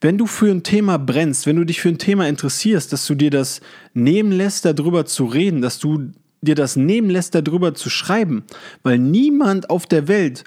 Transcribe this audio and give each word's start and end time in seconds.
wenn 0.00 0.18
du 0.18 0.26
für 0.26 0.50
ein 0.50 0.62
Thema 0.62 0.98
brennst, 0.98 1.46
wenn 1.46 1.56
du 1.56 1.64
dich 1.64 1.80
für 1.80 1.88
ein 1.88 1.98
Thema 1.98 2.28
interessierst, 2.28 2.92
dass 2.92 3.06
du 3.06 3.14
dir 3.14 3.30
das 3.30 3.60
nehmen 3.94 4.32
lässt, 4.32 4.64
darüber 4.64 5.06
zu 5.06 5.24
reden, 5.24 5.62
dass 5.62 5.78
du 5.78 6.10
dir 6.42 6.54
das 6.54 6.76
nehmen 6.76 7.10
lässt, 7.10 7.34
darüber 7.34 7.74
zu 7.74 7.90
schreiben, 7.90 8.44
weil 8.82 8.98
niemand 8.98 9.70
auf 9.70 9.86
der 9.86 10.08
Welt 10.08 10.44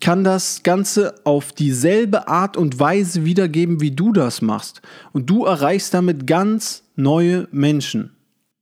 kann 0.00 0.24
das 0.24 0.64
Ganze 0.64 1.14
auf 1.24 1.52
dieselbe 1.52 2.26
Art 2.26 2.56
und 2.56 2.80
Weise 2.80 3.24
wiedergeben, 3.24 3.80
wie 3.80 3.92
du 3.92 4.12
das 4.12 4.42
machst. 4.42 4.82
Und 5.12 5.30
du 5.30 5.44
erreichst 5.44 5.94
damit 5.94 6.26
ganz 6.26 6.82
neue 6.96 7.46
Menschen. 7.52 8.10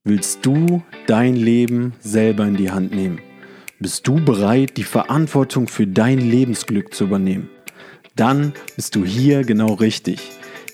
Willst 0.05 0.45
du 0.45 0.83
dein 1.07 1.37
Leben 1.37 1.95
selber 2.01 2.47
in 2.47 2.57
die 2.57 2.71
Hand 2.71 2.95
nehmen? 2.95 3.21
Bist 3.79 4.07
du 4.07 4.23
bereit, 4.23 4.77
die 4.77 4.85
Verantwortung 4.85 5.67
für 5.67 5.87
dein 5.87 6.19
Lebensglück 6.19 6.93
zu 6.93 7.05
übernehmen? 7.05 7.49
Dann 8.17 8.53
bist 8.75 8.97
du 8.97 9.05
hier 9.05 9.45
genau 9.45 9.75
richtig. 9.75 10.21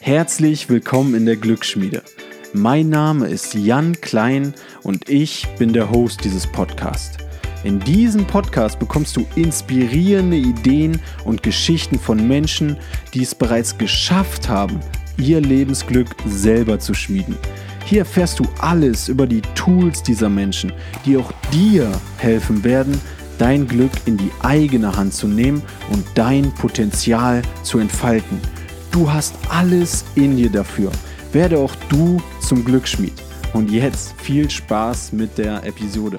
Herzlich 0.00 0.68
willkommen 0.70 1.14
in 1.14 1.26
der 1.26 1.36
Glücksschmiede. 1.36 2.02
Mein 2.54 2.88
Name 2.88 3.28
ist 3.28 3.54
Jan 3.54 4.00
Klein 4.00 4.54
und 4.82 5.08
ich 5.10 5.46
bin 5.58 5.74
der 5.74 5.90
Host 5.90 6.24
dieses 6.24 6.46
Podcasts. 6.46 7.18
In 7.62 7.78
diesem 7.80 8.26
Podcast 8.26 8.78
bekommst 8.78 9.16
du 9.16 9.26
inspirierende 9.36 10.38
Ideen 10.38 11.00
und 11.24 11.42
Geschichten 11.42 11.98
von 11.98 12.26
Menschen, 12.26 12.78
die 13.12 13.22
es 13.22 13.34
bereits 13.34 13.76
geschafft 13.76 14.48
haben, 14.48 14.80
ihr 15.18 15.40
Lebensglück 15.40 16.08
selber 16.26 16.78
zu 16.78 16.94
schmieden. 16.94 17.36
Hier 17.84 18.00
erfährst 18.00 18.38
du 18.38 18.44
alles 18.58 19.08
über 19.08 19.26
die 19.26 19.42
Tools 19.54 20.02
dieser 20.02 20.28
Menschen, 20.28 20.72
die 21.04 21.16
auch 21.16 21.32
dir 21.52 21.92
helfen 22.16 22.64
werden, 22.64 23.00
dein 23.38 23.66
Glück 23.66 23.92
in 24.06 24.16
die 24.16 24.30
eigene 24.42 24.96
Hand 24.96 25.14
zu 25.14 25.28
nehmen 25.28 25.62
und 25.90 26.04
dein 26.14 26.52
Potenzial 26.54 27.42
zu 27.62 27.78
entfalten. 27.78 28.40
Du 28.90 29.12
hast 29.12 29.34
alles 29.48 30.04
in 30.14 30.36
dir 30.36 30.50
dafür. 30.50 30.90
Werde 31.32 31.58
auch 31.58 31.74
du 31.88 32.18
zum 32.40 32.64
Glücksschmied. 32.64 33.12
Und 33.52 33.70
jetzt 33.70 34.14
viel 34.20 34.50
Spaß 34.50 35.12
mit 35.12 35.38
der 35.38 35.64
Episode. 35.64 36.18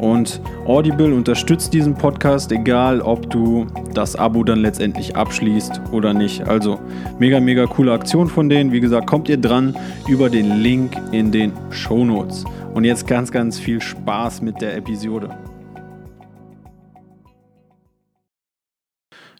Und 0.00 0.40
Audible 0.64 1.14
unterstützt 1.14 1.74
diesen 1.74 1.94
Podcast, 1.94 2.50
egal 2.52 3.02
ob 3.02 3.28
du 3.28 3.66
das 3.92 4.16
Abo 4.16 4.42
dann 4.44 4.60
letztendlich 4.60 5.14
abschließt 5.14 5.80
oder 5.92 6.14
nicht. 6.14 6.48
Also 6.48 6.80
mega, 7.18 7.38
mega 7.38 7.66
coole 7.66 7.92
Aktion 7.92 8.26
von 8.26 8.48
denen. 8.48 8.72
Wie 8.72 8.80
gesagt, 8.80 9.06
kommt 9.06 9.28
ihr 9.28 9.36
dran 9.36 9.76
über 10.08 10.30
den 10.30 10.62
Link 10.62 10.96
in 11.12 11.30
den 11.30 11.52
Show 11.70 12.02
Notes. 12.02 12.44
Und 12.72 12.84
jetzt 12.84 13.06
ganz, 13.06 13.30
ganz 13.30 13.58
viel 13.58 13.80
Spaß 13.80 14.40
mit 14.40 14.62
der 14.62 14.76
Episode. 14.76 15.28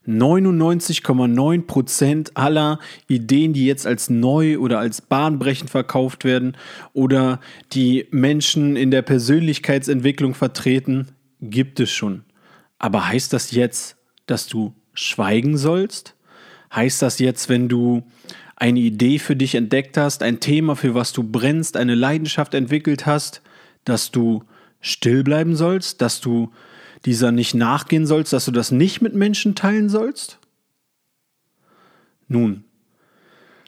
99,9% 0.06 2.30
aller 2.34 2.78
Ideen, 3.06 3.52
die 3.52 3.66
jetzt 3.66 3.86
als 3.86 4.10
neu 4.10 4.58
oder 4.58 4.78
als 4.78 5.02
bahnbrechend 5.02 5.70
verkauft 5.70 6.24
werden 6.24 6.56
oder 6.92 7.40
die 7.72 8.06
Menschen 8.10 8.76
in 8.76 8.90
der 8.90 9.02
Persönlichkeitsentwicklung 9.02 10.34
vertreten, 10.34 11.08
gibt 11.40 11.80
es 11.80 11.90
schon. 11.90 12.24
Aber 12.78 13.08
heißt 13.08 13.32
das 13.32 13.50
jetzt, 13.50 13.96
dass 14.26 14.46
du 14.46 14.74
schweigen 14.94 15.56
sollst? 15.56 16.14
Heißt 16.74 17.02
das 17.02 17.18
jetzt, 17.18 17.48
wenn 17.48 17.68
du 17.68 18.02
eine 18.56 18.80
Idee 18.80 19.18
für 19.18 19.36
dich 19.36 19.54
entdeckt 19.54 19.96
hast, 19.96 20.22
ein 20.22 20.40
Thema, 20.40 20.76
für 20.76 20.94
was 20.94 21.12
du 21.12 21.22
brennst, 21.22 21.76
eine 21.76 21.94
Leidenschaft 21.94 22.54
entwickelt 22.54 23.06
hast, 23.06 23.42
dass 23.84 24.10
du 24.10 24.44
still 24.80 25.24
bleiben 25.24 25.56
sollst, 25.56 26.00
dass 26.00 26.20
du 26.20 26.50
dieser 27.04 27.32
nicht 27.32 27.54
nachgehen 27.54 28.06
sollst, 28.06 28.32
dass 28.32 28.44
du 28.44 28.50
das 28.50 28.70
nicht 28.70 29.00
mit 29.00 29.14
Menschen 29.14 29.54
teilen 29.54 29.88
sollst? 29.88 30.38
Nun, 32.28 32.64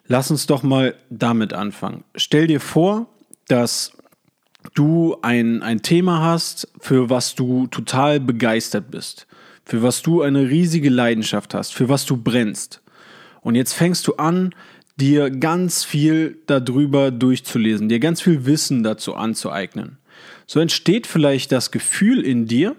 lass 0.06 0.30
uns 0.30 0.46
doch 0.46 0.62
mal 0.62 0.94
damit 1.10 1.52
anfangen. 1.52 2.04
Stell 2.14 2.46
dir 2.46 2.60
vor, 2.60 3.08
dass 3.48 3.92
du 4.74 5.16
ein, 5.22 5.62
ein 5.62 5.82
Thema 5.82 6.22
hast, 6.22 6.68
für 6.78 7.10
was 7.10 7.34
du 7.34 7.66
total 7.66 8.20
begeistert 8.20 8.90
bist, 8.90 9.26
für 9.64 9.82
was 9.82 10.02
du 10.02 10.22
eine 10.22 10.48
riesige 10.48 10.90
Leidenschaft 10.90 11.54
hast, 11.54 11.74
für 11.74 11.88
was 11.88 12.06
du 12.06 12.16
brennst. 12.16 12.82
Und 13.40 13.56
jetzt 13.56 13.72
fängst 13.72 14.06
du 14.06 14.14
an, 14.14 14.54
dir 14.96 15.30
ganz 15.30 15.84
viel 15.84 16.38
darüber 16.46 17.10
durchzulesen, 17.10 17.88
dir 17.88 17.98
ganz 17.98 18.20
viel 18.20 18.46
Wissen 18.46 18.82
dazu 18.82 19.14
anzueignen. 19.14 19.98
So 20.46 20.60
entsteht 20.60 21.06
vielleicht 21.06 21.50
das 21.50 21.70
Gefühl 21.70 22.20
in 22.20 22.46
dir, 22.46 22.76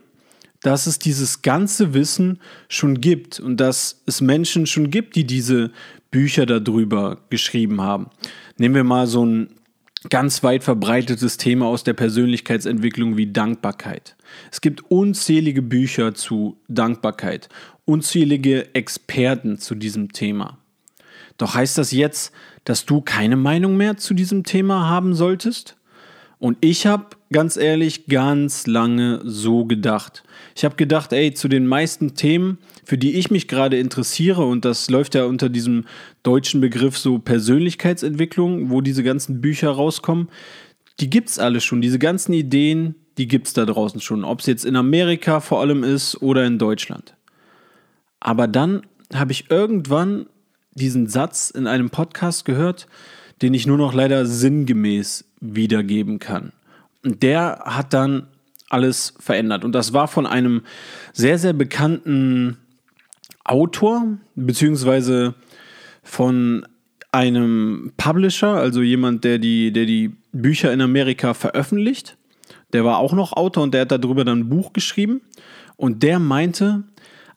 dass 0.63 0.87
es 0.87 0.97
dieses 0.97 1.41
ganze 1.41 1.93
Wissen 1.93 2.39
schon 2.67 2.99
gibt 2.99 3.39
und 3.39 3.57
dass 3.57 4.01
es 4.05 4.21
Menschen 4.21 4.65
schon 4.65 4.89
gibt, 4.89 5.15
die 5.15 5.25
diese 5.25 5.71
Bücher 6.09 6.45
darüber 6.45 7.19
geschrieben 7.29 7.81
haben. 7.81 8.07
Nehmen 8.57 8.75
wir 8.75 8.83
mal 8.83 9.07
so 9.07 9.25
ein 9.25 9.49
ganz 10.09 10.43
weit 10.43 10.63
verbreitetes 10.63 11.37
Thema 11.37 11.67
aus 11.67 11.83
der 11.83 11.93
Persönlichkeitsentwicklung 11.93 13.17
wie 13.17 13.31
Dankbarkeit. 13.31 14.15
Es 14.51 14.61
gibt 14.61 14.89
unzählige 14.89 15.61
Bücher 15.61 16.13
zu 16.13 16.57
Dankbarkeit, 16.67 17.49
unzählige 17.85 18.73
Experten 18.73 19.59
zu 19.59 19.75
diesem 19.75 20.11
Thema. 20.11 20.57
Doch 21.37 21.55
heißt 21.55 21.77
das 21.77 21.91
jetzt, 21.91 22.33
dass 22.63 22.85
du 22.85 23.01
keine 23.01 23.35
Meinung 23.35 23.75
mehr 23.75 23.97
zu 23.97 24.13
diesem 24.13 24.43
Thema 24.43 24.87
haben 24.87 25.15
solltest? 25.15 25.75
Und 26.39 26.57
ich 26.61 26.85
habe 26.85 27.05
ganz 27.31 27.57
ehrlich 27.57 28.07
ganz 28.07 28.67
lange 28.67 29.21
so 29.23 29.65
gedacht. 29.65 30.23
Ich 30.55 30.65
habe 30.65 30.75
gedacht, 30.75 31.13
ey, 31.13 31.33
zu 31.33 31.47
den 31.47 31.67
meisten 31.67 32.15
Themen, 32.15 32.57
für 32.83 32.97
die 32.97 33.13
ich 33.13 33.31
mich 33.31 33.47
gerade 33.47 33.77
interessiere, 33.79 34.45
und 34.45 34.65
das 34.65 34.89
läuft 34.89 35.15
ja 35.15 35.25
unter 35.25 35.49
diesem 35.49 35.85
deutschen 36.21 36.61
Begriff 36.61 36.97
so 36.97 37.19
Persönlichkeitsentwicklung, 37.19 38.69
wo 38.69 38.81
diese 38.81 39.03
ganzen 39.03 39.41
Bücher 39.41 39.71
rauskommen, 39.71 40.29
die 40.99 41.09
gibt 41.09 41.29
es 41.29 41.39
alle 41.39 41.61
schon. 41.61 41.81
Diese 41.81 41.99
ganzen 41.99 42.33
Ideen, 42.33 42.95
die 43.17 43.27
gibt 43.27 43.47
es 43.47 43.53
da 43.53 43.65
draußen 43.65 44.01
schon. 44.01 44.23
Ob 44.23 44.41
es 44.41 44.45
jetzt 44.45 44.65
in 44.65 44.75
Amerika 44.75 45.39
vor 45.39 45.61
allem 45.61 45.83
ist 45.83 46.21
oder 46.21 46.45
in 46.45 46.59
Deutschland. 46.59 47.15
Aber 48.19 48.47
dann 48.47 48.83
habe 49.13 49.31
ich 49.31 49.49
irgendwann 49.49 50.27
diesen 50.73 51.07
Satz 51.07 51.49
in 51.49 51.67
einem 51.67 51.89
Podcast 51.89 52.45
gehört, 52.45 52.87
den 53.41 53.53
ich 53.53 53.67
nur 53.67 53.77
noch 53.77 53.93
leider 53.93 54.25
sinngemäß 54.25 55.25
wiedergeben 55.43 56.19
kann. 56.19 56.53
Und 57.03 57.21
der 57.21 57.63
hat 57.65 57.93
dann 57.93 58.27
alles 58.69 59.13
verändert. 59.19 59.63
Und 59.63 59.73
das 59.73 59.93
war 59.93 60.07
von 60.07 60.25
einem 60.25 60.61
sehr, 61.11 61.37
sehr 61.37 61.53
bekannten 61.53 62.57
Autor, 63.43 64.17
beziehungsweise 64.35 65.35
von 66.01 66.65
einem 67.11 67.91
Publisher, 67.97 68.55
also 68.55 68.81
jemand, 68.81 69.23
der 69.23 69.37
die, 69.37 69.71
der 69.71 69.85
die 69.85 70.15
Bücher 70.31 70.73
in 70.73 70.81
Amerika 70.81 71.33
veröffentlicht. 71.33 72.17
Der 72.71 72.83
war 72.83 72.97
auch 72.97 73.13
noch 73.13 73.33
Autor 73.33 73.63
und 73.63 73.73
der 73.73 73.81
hat 73.81 73.91
darüber 73.91 74.25
dann 74.25 74.39
ein 74.39 74.49
Buch 74.49 74.73
geschrieben. 74.73 75.21
Und 75.75 76.01
der 76.01 76.19
meinte, 76.19 76.83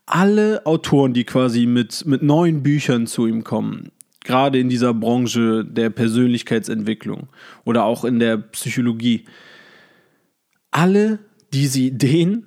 alle 0.06 0.64
Autoren, 0.64 1.12
die 1.12 1.25
quasi 1.25 1.67
mit, 1.67 2.06
mit 2.06 2.23
neuen 2.23 2.62
Büchern 2.62 3.06
zu 3.06 3.26
ihm 3.26 3.44
kommen, 3.44 3.91
gerade 4.26 4.58
in 4.58 4.69
dieser 4.69 4.93
Branche 4.93 5.64
der 5.64 5.90
Persönlichkeitsentwicklung 5.90 7.28
oder 7.64 7.84
auch 7.84 8.05
in 8.05 8.19
der 8.19 8.37
Psychologie, 8.37 9.25
alle 10.70 11.20
diese 11.52 11.81
Ideen 11.81 12.46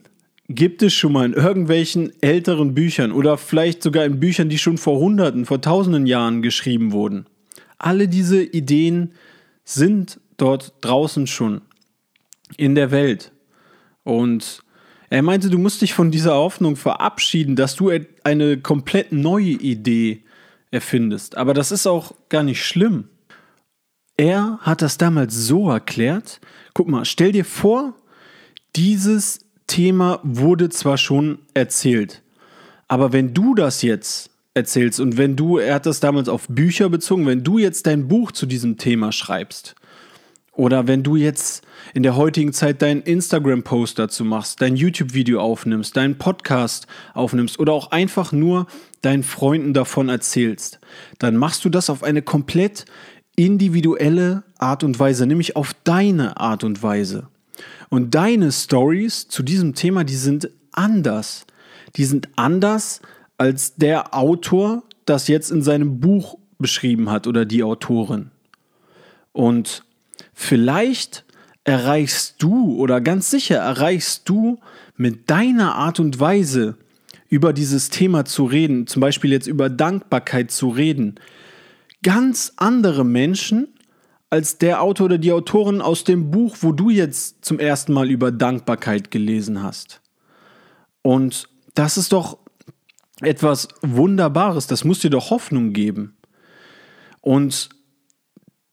gibt 0.49 0.81
es 0.81 0.93
schon 0.93 1.13
mal 1.13 1.25
in 1.25 1.33
irgendwelchen 1.33 2.11
älteren 2.21 2.73
Büchern 2.73 3.11
oder 3.11 3.37
vielleicht 3.37 3.81
sogar 3.83 4.05
in 4.05 4.19
Büchern, 4.19 4.49
die 4.49 4.57
schon 4.57 4.77
vor 4.77 4.99
Hunderten, 4.99 5.45
vor 5.45 5.61
Tausenden 5.61 6.05
Jahren 6.05 6.41
geschrieben 6.41 6.91
wurden. 6.91 7.25
Alle 7.77 8.07
diese 8.07 8.43
Ideen 8.43 9.13
sind 9.63 10.19
dort 10.37 10.73
draußen 10.81 11.27
schon 11.27 11.61
in 12.57 12.75
der 12.75 12.91
Welt. 12.91 13.31
Und 14.03 14.63
er 15.09 15.21
meinte, 15.21 15.49
du 15.49 15.57
musst 15.57 15.81
dich 15.81 15.93
von 15.93 16.11
dieser 16.11 16.33
Hoffnung 16.33 16.75
verabschieden, 16.75 17.55
dass 17.55 17.75
du 17.75 17.91
eine 18.23 18.57
komplett 18.57 19.11
neue 19.11 19.51
Idee 19.51 20.23
erfindest. 20.71 21.37
Aber 21.37 21.53
das 21.53 21.71
ist 21.71 21.87
auch 21.87 22.13
gar 22.29 22.43
nicht 22.43 22.63
schlimm. 22.63 23.09
Er 24.17 24.59
hat 24.61 24.81
das 24.81 24.97
damals 24.97 25.35
so 25.35 25.69
erklärt. 25.69 26.41
Guck 26.73 26.87
mal, 26.87 27.05
stell 27.05 27.31
dir 27.31 27.45
vor, 27.45 27.93
dieses 28.75 29.39
Thema 29.67 30.19
wurde 30.23 30.69
zwar 30.69 30.97
schon 30.97 31.39
erzählt, 31.53 32.21
aber 32.87 33.13
wenn 33.13 33.33
du 33.33 33.55
das 33.55 33.81
jetzt 33.81 34.31
erzählst 34.53 34.99
und 34.99 35.17
wenn 35.17 35.35
du, 35.35 35.57
er 35.57 35.75
hat 35.75 35.85
das 35.85 35.99
damals 35.99 36.27
auf 36.27 36.47
Bücher 36.47 36.89
bezogen, 36.89 37.25
wenn 37.27 37.43
du 37.43 37.59
jetzt 37.59 37.87
dein 37.87 38.07
Buch 38.07 38.31
zu 38.31 38.45
diesem 38.45 38.77
Thema 38.77 39.11
schreibst 39.11 39.75
oder 40.53 40.87
wenn 40.87 41.03
du 41.03 41.15
jetzt 41.15 41.63
in 41.93 42.03
der 42.03 42.15
heutigen 42.15 42.53
Zeit 42.53 42.81
deinen 42.81 43.01
Instagram-Post 43.01 43.97
dazu 43.99 44.25
machst, 44.25 44.61
dein 44.61 44.75
YouTube-Video 44.75 45.41
aufnimmst, 45.41 45.95
deinen 45.95 46.17
Podcast 46.17 46.87
aufnimmst 47.13 47.59
oder 47.59 47.73
auch 47.73 47.91
einfach 47.91 48.31
nur 48.31 48.67
deinen 49.01 49.23
Freunden 49.23 49.73
davon 49.73 50.09
erzählst, 50.09 50.79
dann 51.17 51.37
machst 51.37 51.63
du 51.65 51.69
das 51.69 51.89
auf 51.89 52.03
eine 52.03 52.21
komplett 52.21 52.85
individuelle 53.35 54.43
Art 54.57 54.83
und 54.83 54.99
Weise, 54.99 55.25
nämlich 55.25 55.55
auf 55.55 55.73
deine 55.83 56.37
Art 56.37 56.63
und 56.63 56.83
Weise. 56.83 57.27
Und 57.89 58.13
deine 58.15 58.51
Stories 58.51 59.27
zu 59.29 59.43
diesem 59.43 59.75
Thema, 59.75 60.03
die 60.03 60.15
sind 60.15 60.49
anders. 60.71 61.45
Die 61.95 62.05
sind 62.05 62.29
anders 62.35 63.01
als 63.37 63.75
der 63.75 64.13
Autor 64.13 64.83
das 65.05 65.27
jetzt 65.27 65.51
in 65.51 65.61
seinem 65.61 65.99
Buch 65.99 66.37
beschrieben 66.59 67.09
hat 67.09 67.25
oder 67.25 67.45
die 67.45 67.63
Autorin. 67.63 68.29
Und 69.31 69.83
vielleicht 70.39 71.25
erreichst 71.65 72.41
du 72.41 72.77
oder 72.77 73.01
ganz 73.01 73.29
sicher 73.29 73.57
erreichst 73.57 74.27
du 74.29 74.57
mit 74.95 75.29
deiner 75.29 75.75
Art 75.75 75.99
und 75.99 76.17
Weise 76.19 76.77
über 77.27 77.51
dieses 77.51 77.89
Thema 77.89 78.23
zu 78.23 78.45
reden, 78.45 78.87
zum 78.87 79.01
Beispiel 79.01 79.33
jetzt 79.33 79.47
über 79.47 79.69
Dankbarkeit 79.69 80.49
zu 80.49 80.69
reden, 80.69 81.15
ganz 82.03 82.53
andere 82.55 83.03
Menschen 83.03 83.67
als 84.29 84.57
der 84.57 84.81
Autor 84.81 85.05
oder 85.05 85.17
die 85.17 85.33
Autorin 85.33 85.81
aus 85.81 86.05
dem 86.05 86.31
Buch, 86.31 86.55
wo 86.61 86.71
du 86.71 86.89
jetzt 86.89 87.43
zum 87.43 87.59
ersten 87.59 87.91
Mal 87.91 88.09
über 88.09 88.31
Dankbarkeit 88.31 89.11
gelesen 89.11 89.61
hast. 89.61 90.01
Und 91.01 91.49
das 91.75 91.97
ist 91.97 92.13
doch 92.13 92.37
etwas 93.21 93.67
Wunderbares, 93.81 94.67
das 94.67 94.85
muss 94.85 94.99
dir 94.99 95.09
doch 95.09 95.31
Hoffnung 95.31 95.73
geben. 95.73 96.15
Und 97.19 97.69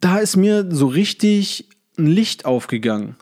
da 0.06 0.18
ist 0.18 0.36
mir 0.36 0.66
so 0.70 0.86
richtig 0.86 1.68
ein 1.98 2.06
Licht 2.06 2.44
aufgegangen. 2.44 3.16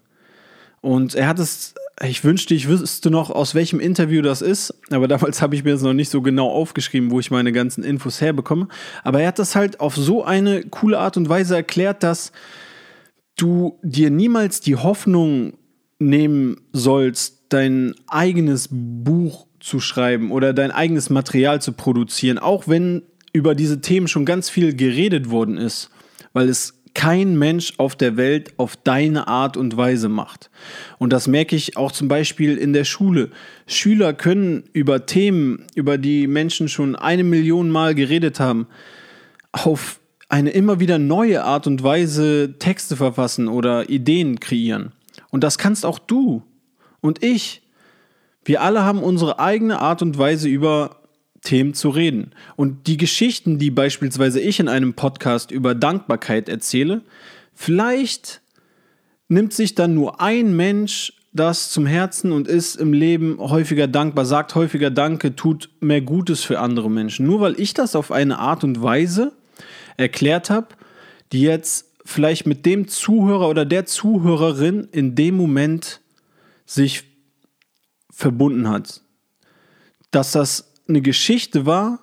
Und 0.83 1.15
er 1.15 1.29
hat 1.29 1.39
es, 1.39 1.75
ich 2.07 2.23
wünschte, 2.25 2.55
ich 2.55 2.69
wüsste 2.69 3.11
noch, 3.11 3.31
aus 3.31 3.55
welchem 3.55 3.81
Interview 3.81 4.21
das 4.21 4.43
ist, 4.43 4.75
aber 4.91 5.09
damals 5.09 5.41
habe 5.41 5.55
ich 5.55 5.65
mir 5.65 5.73
das 5.73 5.81
noch 5.81 5.95
nicht 5.95 6.11
so 6.11 6.21
genau 6.21 6.51
aufgeschrieben, 6.51 7.11
wo 7.11 7.21
ich 7.21 7.31
meine 7.31 7.53
ganzen 7.53 7.85
Infos 7.85 8.21
herbekomme. 8.21 8.69
Aber 9.03 9.23
er 9.23 9.29
hat 9.29 9.39
das 9.39 9.57
halt 9.57 9.81
auf 9.81 9.97
so 9.97 10.25
eine 10.25 10.63
coole 10.65 10.99
Art 10.99 11.17
und 11.17 11.27
Weise 11.27 11.57
erklärt, 11.57 12.03
dass 12.03 12.33
du 13.39 13.79
dir 13.83 14.11
niemals 14.11 14.61
die 14.61 14.77
Hoffnung 14.77 15.55
nehmen 15.99 16.61
sollst, 16.75 17.45
dein 17.49 17.95
eigenes 18.09 18.69
Buch 18.71 19.47
zu 19.59 19.81
schreiben 19.81 20.31
oder 20.31 20.53
dein 20.53 20.71
eigenes 20.71 21.09
Material 21.09 21.63
zu 21.63 21.73
produzieren, 21.73 22.39
auch 22.39 22.69
wenn 22.69 23.05
über 23.33 23.55
diese 23.55 23.81
Themen 23.81 24.07
schon 24.07 24.27
ganz 24.27 24.51
viel 24.51 24.77
geredet 24.77 25.31
worden 25.31 25.57
ist, 25.57 25.89
weil 26.35 26.51
es 26.51 26.75
kein 26.95 27.37
Mensch 27.37 27.75
auf 27.79 27.97
der 27.97 28.17
Welt 28.17 28.53
auf 28.57 28.77
deine 28.77 29.27
Art 29.27 29.57
und 29.57 29.77
Weise 29.77 30.09
macht. 30.09 30.51
Und 30.99 31.13
das 31.13 31.27
merke 31.27 31.57
ich 31.57 31.77
auch 31.77 31.91
zum 31.91 32.07
Beispiel 32.09 32.57
in 32.57 32.73
der 32.73 32.85
Schule. 32.85 33.31
Schüler 33.67 34.13
können 34.13 34.65
über 34.73 35.07
Themen, 35.07 35.65
über 35.75 35.99
die 35.99 36.27
Menschen 36.27 36.69
schon 36.69 36.95
eine 36.95 37.25
Million 37.25 37.71
Mal 37.71 37.95
geredet 37.95 38.39
haben, 38.39 38.69
auf 39.51 40.01
eine 40.29 40.51
immer 40.51 40.81
wieder 40.81 40.99
neue 40.99 41.45
Art 41.45 41.67
und 41.67 41.83
Weise 41.83 42.55
Texte 42.59 42.97
verfassen 42.97 43.49
oder 43.49 43.89
Ideen 43.91 44.39
kreieren. 44.41 44.93
Und 45.31 45.45
das 45.45 45.59
kannst 45.59 45.85
auch 45.85 45.99
du 45.99 46.43
und 47.01 47.23
ich. 47.23 47.63
Wir 48.45 48.63
alle 48.63 48.85
haben 48.85 49.03
unsere 49.03 49.39
eigene 49.39 49.81
Art 49.81 50.03
und 50.03 50.19
Weise 50.19 50.49
über 50.49 51.04
Themen 51.45 51.75
zu 51.75 51.91
reden. 51.91 52.33
Und 52.57 52.89
die 52.89 52.97
Geschichten, 52.97 53.59
die 53.59 53.71
beispielsweise 53.71 54.41
ich 54.41 54.59
in 54.59 54.69
einem 54.69 54.95
Podcast 54.95 55.51
über 55.51 55.75
Dankbarkeit 55.75 56.49
erzähle, 56.49 57.03
vielleicht 57.55 58.41
nimmt 59.29 59.53
sich 59.53 59.75
dann 59.75 59.95
nur 59.95 60.21
ein 60.21 60.57
Mensch 60.57 61.13
das 61.35 61.71
zum 61.71 61.85
Herzen 61.85 62.31
und 62.31 62.47
ist 62.47 62.77
im 62.77 62.93
Leben 62.93 63.39
häufiger 63.41 63.89
dankbar, 63.89 64.25
sagt 64.25 64.55
häufiger 64.55 64.91
Danke, 64.91 65.35
tut 65.35 65.69
mehr 65.81 66.01
Gutes 66.01 66.45
für 66.45 66.61
andere 66.61 66.89
Menschen. 66.89 67.27
Nur 67.27 67.41
weil 67.41 67.61
ich 67.61 67.75
das 67.75 67.97
auf 67.97 68.13
eine 68.13 68.39
Art 68.39 68.63
und 68.63 68.83
Weise 68.83 69.33
erklärt 69.97 70.49
habe, 70.49 70.69
die 71.33 71.43
jetzt 71.43 71.91
vielleicht 72.05 72.47
mit 72.47 72.65
dem 72.65 72.87
Zuhörer 72.87 73.49
oder 73.49 73.65
der 73.65 73.85
Zuhörerin 73.85 74.89
in 74.93 75.17
dem 75.17 75.37
Moment 75.37 76.01
sich 76.67 77.03
verbunden 78.13 78.69
hat. 78.69 79.03
Dass 80.13 80.31
das 80.31 80.74
eine 80.89 81.01
Geschichte 81.01 81.67
war, 81.67 82.01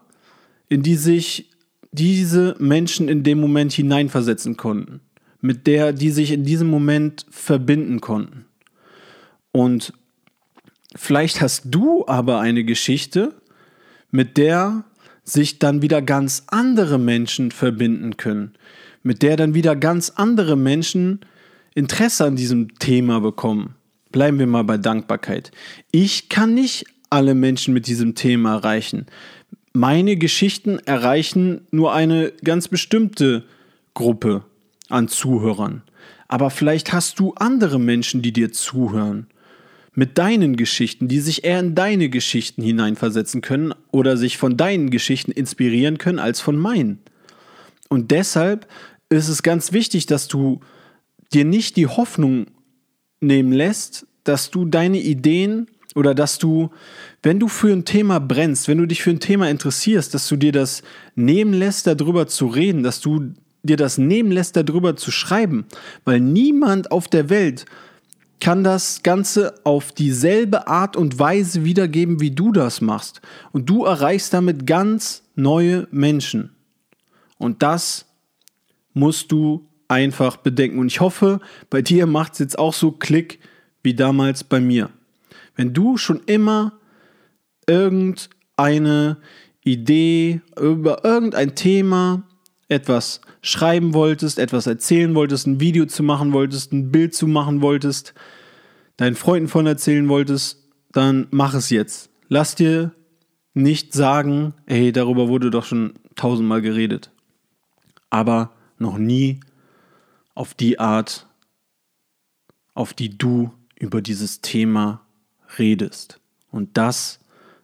in 0.69 0.83
die 0.83 0.95
sich 0.95 1.49
diese 1.91 2.55
Menschen 2.59 3.09
in 3.09 3.23
dem 3.23 3.39
Moment 3.39 3.73
hineinversetzen 3.73 4.57
konnten, 4.57 5.01
mit 5.41 5.67
der 5.67 5.93
die 5.93 6.11
sich 6.11 6.31
in 6.31 6.45
diesem 6.45 6.69
Moment 6.69 7.25
verbinden 7.29 7.99
konnten. 8.01 8.45
Und 9.51 9.93
vielleicht 10.95 11.41
hast 11.41 11.63
du 11.65 12.05
aber 12.07 12.39
eine 12.39 12.63
Geschichte, 12.63 13.33
mit 14.09 14.37
der 14.37 14.85
sich 15.23 15.59
dann 15.59 15.81
wieder 15.81 16.01
ganz 16.01 16.43
andere 16.47 16.97
Menschen 16.97 17.51
verbinden 17.51 18.17
können, 18.17 18.53
mit 19.03 19.21
der 19.21 19.37
dann 19.37 19.53
wieder 19.53 19.75
ganz 19.75 20.11
andere 20.11 20.55
Menschen 20.55 21.19
Interesse 21.73 22.25
an 22.25 22.35
diesem 22.35 22.77
Thema 22.79 23.19
bekommen. 23.19 23.75
Bleiben 24.11 24.39
wir 24.39 24.47
mal 24.47 24.63
bei 24.63 24.77
Dankbarkeit. 24.77 25.51
Ich 25.91 26.27
kann 26.27 26.53
nicht 26.53 26.85
alle 27.11 27.35
Menschen 27.35 27.73
mit 27.73 27.85
diesem 27.85 28.15
Thema 28.15 28.55
erreichen. 28.55 29.05
Meine 29.73 30.17
Geschichten 30.17 30.79
erreichen 30.79 31.67
nur 31.69 31.93
eine 31.93 32.33
ganz 32.43 32.67
bestimmte 32.67 33.43
Gruppe 33.93 34.43
an 34.89 35.07
Zuhörern. 35.07 35.83
Aber 36.27 36.49
vielleicht 36.49 36.93
hast 36.93 37.19
du 37.19 37.33
andere 37.35 37.79
Menschen, 37.79 38.21
die 38.21 38.33
dir 38.33 38.51
zuhören. 38.51 39.27
Mit 39.93 40.17
deinen 40.17 40.55
Geschichten, 40.55 41.09
die 41.09 41.19
sich 41.19 41.43
eher 41.43 41.59
in 41.59 41.75
deine 41.75 42.09
Geschichten 42.09 42.61
hineinversetzen 42.61 43.41
können 43.41 43.73
oder 43.91 44.15
sich 44.15 44.37
von 44.37 44.55
deinen 44.55 44.89
Geschichten 44.89 45.31
inspirieren 45.31 45.97
können 45.97 46.19
als 46.19 46.39
von 46.39 46.55
meinen. 46.55 46.99
Und 47.89 48.11
deshalb 48.11 48.67
ist 49.09 49.27
es 49.27 49.43
ganz 49.43 49.73
wichtig, 49.73 50.05
dass 50.05 50.29
du 50.29 50.61
dir 51.33 51.43
nicht 51.43 51.75
die 51.75 51.87
Hoffnung 51.87 52.47
nehmen 53.19 53.51
lässt, 53.51 54.07
dass 54.23 54.49
du 54.49 54.63
deine 54.63 55.01
Ideen 55.01 55.67
oder 55.95 56.15
dass 56.15 56.37
du, 56.37 56.69
wenn 57.21 57.39
du 57.39 57.47
für 57.47 57.71
ein 57.71 57.85
Thema 57.85 58.19
brennst, 58.19 58.67
wenn 58.67 58.77
du 58.77 58.85
dich 58.85 59.01
für 59.01 59.09
ein 59.09 59.19
Thema 59.19 59.49
interessierst, 59.49 60.13
dass 60.13 60.27
du 60.27 60.35
dir 60.35 60.51
das 60.51 60.83
nehmen 61.15 61.53
lässt, 61.53 61.87
darüber 61.87 62.27
zu 62.27 62.47
reden, 62.47 62.83
dass 62.83 63.01
du 63.01 63.33
dir 63.63 63.77
das 63.77 63.97
nehmen 63.97 64.31
lässt, 64.31 64.55
darüber 64.55 64.95
zu 64.95 65.11
schreiben, 65.11 65.65
weil 66.05 66.19
niemand 66.19 66.91
auf 66.91 67.07
der 67.07 67.29
Welt 67.29 67.65
kann 68.39 68.63
das 68.63 69.03
Ganze 69.03 69.53
auf 69.63 69.91
dieselbe 69.91 70.67
Art 70.67 70.97
und 70.97 71.19
Weise 71.19 71.63
wiedergeben, 71.63 72.19
wie 72.19 72.31
du 72.31 72.51
das 72.51 72.81
machst. 72.81 73.21
Und 73.51 73.69
du 73.69 73.85
erreichst 73.85 74.33
damit 74.33 74.65
ganz 74.65 75.23
neue 75.35 75.87
Menschen. 75.91 76.49
Und 77.37 77.61
das 77.61 78.07
musst 78.93 79.31
du 79.31 79.67
einfach 79.87 80.37
bedenken. 80.37 80.79
Und 80.79 80.87
ich 80.87 81.01
hoffe, 81.01 81.39
bei 81.69 81.83
dir 81.83 82.07
macht 82.07 82.33
es 82.33 82.39
jetzt 82.39 82.59
auch 82.59 82.73
so 82.73 82.91
Klick 82.91 83.39
wie 83.83 83.93
damals 83.93 84.43
bei 84.43 84.59
mir. 84.59 84.89
Wenn 85.55 85.73
du 85.73 85.97
schon 85.97 86.21
immer 86.25 86.73
irgendeine 87.67 89.17
Idee 89.63 90.41
über 90.59 91.05
irgendein 91.05 91.55
Thema 91.55 92.23
etwas 92.67 93.21
schreiben 93.41 93.93
wolltest, 93.93 94.39
etwas 94.39 94.65
erzählen 94.65 95.13
wolltest, 95.13 95.45
ein 95.45 95.59
Video 95.59 95.85
zu 95.85 96.03
machen 96.03 96.31
wolltest, 96.33 96.71
ein 96.71 96.91
Bild 96.91 97.13
zu 97.13 97.27
machen 97.27 97.61
wolltest, 97.61 98.13
deinen 98.97 99.15
Freunden 99.15 99.49
von 99.49 99.67
erzählen 99.67 100.07
wolltest, 100.09 100.69
dann 100.91 101.27
mach 101.31 101.53
es 101.53 101.69
jetzt. 101.69 102.09
Lass 102.27 102.55
dir 102.55 102.91
nicht 103.53 103.93
sagen, 103.93 104.53
hey, 104.65 104.91
darüber 104.91 105.27
wurde 105.27 105.51
doch 105.51 105.65
schon 105.65 105.93
tausendmal 106.15 106.61
geredet. 106.61 107.11
Aber 108.09 108.51
noch 108.77 108.97
nie 108.97 109.41
auf 110.33 110.53
die 110.53 110.79
Art, 110.79 111.27
auf 112.73 112.93
die 112.93 113.17
du 113.17 113.51
über 113.77 114.01
dieses 114.01 114.41
Thema 114.41 115.05
redest. 115.59 116.19
Und 116.49 116.77
das 116.77 117.19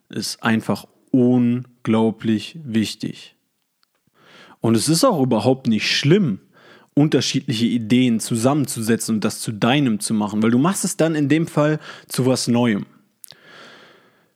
ist 0.09 0.41
einfach 0.43 0.85
unglaublich 1.11 2.57
wichtig. 2.63 3.35
Und 4.59 4.75
es 4.75 4.89
ist 4.89 5.03
auch 5.03 5.21
überhaupt 5.21 5.67
nicht 5.67 5.89
schlimm, 5.89 6.39
unterschiedliche 6.93 7.65
Ideen 7.65 8.19
zusammenzusetzen 8.19 9.15
und 9.15 9.23
das 9.23 9.39
zu 9.39 9.51
deinem 9.51 9.99
zu 9.99 10.13
machen, 10.13 10.41
weil 10.41 10.51
du 10.51 10.57
machst 10.57 10.83
es 10.83 10.97
dann 10.97 11.13
in 11.13 11.29
dem 11.29 11.45
Fall 11.45 11.79
zu 12.07 12.25
was 12.25 12.47
Neuem. 12.47 12.87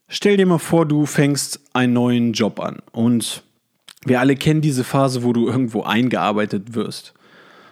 Stell 0.06 0.36
dir 0.36 0.46
mal 0.46 0.58
vor, 0.58 0.86
du 0.86 1.06
fängst 1.06 1.60
einen 1.72 1.94
neuen 1.94 2.32
Job 2.34 2.60
an 2.60 2.78
und 2.92 3.42
wir 4.04 4.20
alle 4.20 4.36
kennen 4.36 4.60
diese 4.60 4.84
Phase, 4.84 5.24
wo 5.24 5.32
du 5.32 5.48
irgendwo 5.48 5.82
eingearbeitet 5.82 6.74
wirst. 6.74 7.14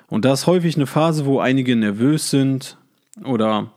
Und 0.09 0.25
das 0.25 0.41
ist 0.41 0.47
häufig 0.47 0.77
eine 0.77 0.87
Phase, 0.87 1.25
wo 1.25 1.39
einige 1.39 1.77
nervös 1.77 2.31
sind 2.31 2.77
oder 3.25 3.73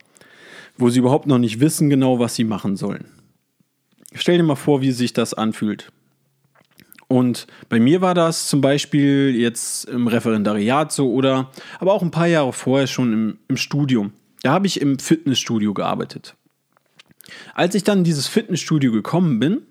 wo 0.78 0.90
sie 0.90 1.00
überhaupt 1.00 1.28
noch 1.28 1.38
nicht 1.38 1.60
wissen 1.60 1.90
genau, 1.90 2.20
was 2.20 2.36
sie 2.36 2.44
machen 2.44 2.76
sollen. 2.76 3.06
Stell 4.14 4.38
dir 4.38 4.44
mal 4.44 4.56
vor, 4.56 4.82
wie 4.82 4.92
sich 4.92 5.14
das 5.14 5.34
anfühlt. 5.34 5.92
Und 7.08 7.48
bei 7.70 7.80
mir 7.80 8.02
war 8.02 8.16
das 8.16 8.48
zum 8.48 8.62
Beispiel 8.62 9.36
jetzt 9.36 9.86
im 9.86 10.08
Referendariat 10.08 10.92
so 10.92 11.12
oder 11.12 11.52
aber 11.80 11.94
auch 11.94 12.02
ein 12.02 12.12
paar 12.12 12.28
Jahre 12.28 12.54
vorher 12.54 12.88
schon 12.88 13.14
im, 13.14 13.38
im 13.48 13.58
Studium. 13.58 14.14
Da 14.42 14.52
habe 14.52 14.68
ich 14.68 14.82
im 14.82 15.00
Fitnessstudio 15.00 15.74
gearbeitet. 15.74 16.36
Als 17.54 17.76
ich 17.76 17.84
dann 17.84 18.00
in 18.00 18.04
dieses 18.04 18.28
Fitnessstudio 18.28 18.92
gekommen 18.92 19.40
bin, 19.40 19.62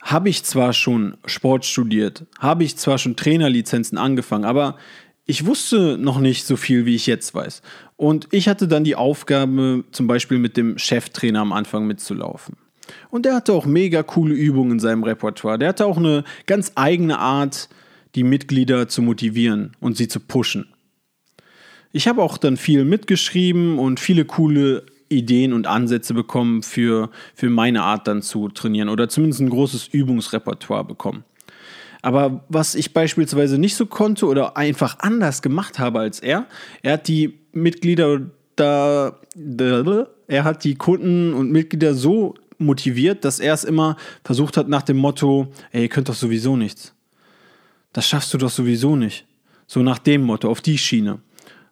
habe 0.00 0.28
ich 0.28 0.44
zwar 0.44 0.72
schon 0.72 1.16
Sport 1.26 1.64
studiert, 1.64 2.26
habe 2.38 2.64
ich 2.64 2.76
zwar 2.76 2.98
schon 2.98 3.14
Trainerlizenzen 3.14 3.98
angefangen, 3.98 4.44
aber 4.44 4.76
ich 5.24 5.46
wusste 5.46 5.96
noch 5.98 6.18
nicht 6.18 6.46
so 6.46 6.56
viel, 6.56 6.84
wie 6.84 6.94
ich 6.94 7.06
jetzt 7.06 7.34
weiß. 7.34 7.62
Und 7.96 8.28
ich 8.32 8.48
hatte 8.48 8.66
dann 8.66 8.84
die 8.84 8.96
Aufgabe, 8.96 9.84
zum 9.92 10.06
Beispiel 10.06 10.38
mit 10.38 10.56
dem 10.56 10.78
Cheftrainer 10.78 11.40
am 11.40 11.52
Anfang 11.52 11.86
mitzulaufen. 11.86 12.56
Und 13.10 13.24
der 13.24 13.34
hatte 13.34 13.52
auch 13.52 13.64
mega 13.64 14.02
coole 14.02 14.34
Übungen 14.34 14.72
in 14.72 14.80
seinem 14.80 15.04
Repertoire. 15.04 15.58
Der 15.58 15.68
hatte 15.68 15.86
auch 15.86 15.96
eine 15.96 16.24
ganz 16.46 16.72
eigene 16.74 17.18
Art, 17.18 17.68
die 18.14 18.24
Mitglieder 18.24 18.88
zu 18.88 19.00
motivieren 19.02 19.76
und 19.80 19.96
sie 19.96 20.08
zu 20.08 20.20
pushen. 20.20 20.66
Ich 21.92 22.08
habe 22.08 22.22
auch 22.22 22.38
dann 22.38 22.56
viel 22.56 22.84
mitgeschrieben 22.84 23.78
und 23.78 24.00
viele 24.00 24.24
coole 24.24 24.84
Ideen 25.08 25.52
und 25.52 25.66
Ansätze 25.66 26.14
bekommen 26.14 26.62
für, 26.62 27.10
für 27.34 27.50
meine 27.50 27.82
Art 27.82 28.08
dann 28.08 28.22
zu 28.22 28.48
trainieren 28.48 28.88
oder 28.88 29.08
zumindest 29.08 29.42
ein 29.42 29.50
großes 29.50 29.88
Übungsrepertoire 29.88 30.84
bekommen. 30.84 31.24
Aber 32.02 32.44
was 32.48 32.74
ich 32.74 32.92
beispielsweise 32.92 33.58
nicht 33.58 33.76
so 33.76 33.86
konnte 33.86 34.26
oder 34.26 34.56
einfach 34.56 34.98
anders 34.98 35.40
gemacht 35.40 35.78
habe 35.78 36.00
als 36.00 36.18
er, 36.18 36.46
er 36.82 36.94
hat 36.94 37.06
die 37.06 37.38
Mitglieder 37.52 38.20
da, 38.56 39.18
er 40.26 40.44
hat 40.44 40.64
die 40.64 40.74
Kunden 40.74 41.32
und 41.32 41.52
Mitglieder 41.52 41.94
so 41.94 42.34
motiviert, 42.58 43.24
dass 43.24 43.38
er 43.38 43.54
es 43.54 43.64
immer 43.64 43.96
versucht 44.24 44.56
hat 44.56 44.68
nach 44.68 44.82
dem 44.82 44.96
Motto, 44.96 45.48
ey, 45.70 45.82
ihr 45.82 45.88
könnt 45.88 46.08
doch 46.08 46.14
sowieso 46.14 46.56
nichts. 46.56 46.92
Das 47.92 48.06
schaffst 48.06 48.34
du 48.34 48.38
doch 48.38 48.50
sowieso 48.50 48.96
nicht. 48.96 49.26
So 49.66 49.82
nach 49.82 49.98
dem 49.98 50.22
Motto, 50.22 50.50
auf 50.50 50.60
die 50.60 50.78
Schiene. 50.78 51.20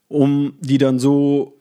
Um 0.09 0.55
die 0.61 0.79
dann 0.79 0.99
so 0.99 1.57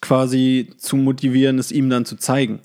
quasi 0.00 0.70
zu 0.76 0.96
motivieren, 0.96 1.58
es 1.58 1.72
ihm 1.72 1.88
dann 1.88 2.04
zu 2.04 2.16
zeigen. 2.16 2.60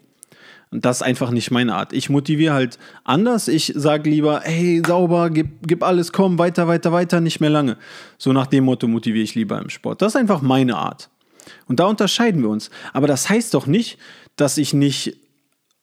Und 0.70 0.84
das 0.84 0.98
ist 0.98 1.04
einfach 1.04 1.32
nicht 1.32 1.50
meine 1.50 1.76
Art. 1.76 1.94
Ich 1.94 2.10
motiviere 2.10 2.54
halt 2.54 2.78
anders. 3.06 3.48
Ich 3.48 3.72
sage 3.76 4.10
lieber, 4.10 4.42
hey, 4.44 4.82
sauber, 4.86 5.30
gib, 5.30 5.66
gib 5.66 5.82
alles, 5.82 6.12
komm, 6.12 6.38
weiter, 6.38 6.68
weiter, 6.68 6.92
weiter, 6.92 7.22
nicht 7.22 7.40
mehr 7.40 7.50
lange. 7.50 7.78
So 8.18 8.34
nach 8.34 8.48
dem 8.48 8.66
Motto 8.66 8.88
motiviere 8.88 9.24
ich 9.24 9.36
lieber 9.36 9.62
im 9.62 9.70
Sport. 9.70 10.02
Das 10.02 10.14
ist 10.14 10.16
einfach 10.18 10.42
meine 10.42 10.76
Art. 10.76 11.10
Und 11.68 11.80
da 11.80 11.86
unterscheiden 11.86 12.42
wir 12.42 12.50
uns. 12.50 12.70
Aber 12.92 13.08
das 13.08 13.30
heißt 13.30 13.54
doch 13.54 13.66
nicht, 13.66 13.98
dass 14.36 14.58
ich 14.58 14.74
nicht 14.74 15.18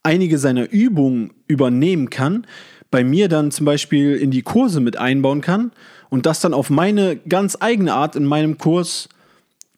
einige 0.03 0.39
seiner 0.39 0.71
Übungen 0.71 1.33
übernehmen 1.47 2.11
kann, 2.11 2.47
bei 2.91 3.03
mir 3.03 3.29
dann 3.29 3.51
zum 3.51 3.67
Beispiel 3.67 4.15
in 4.17 4.31
die 4.31 4.43
Kurse 4.43 4.81
mit 4.81 4.99
einbauen 4.99 5.41
kann 5.41 5.73
und 6.11 6.27
das 6.27 6.41
dann 6.41 6.55
auf 6.55 6.71
meine 6.71 7.17
ganz 7.17 7.57
eigene 7.59 7.95
Art 7.95 8.15
in 8.15 8.25
meinem 8.25 8.59
Kurs 8.59 9.09